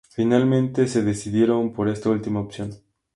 [0.09, 2.71] Finalmente se decidieron por esta última opción.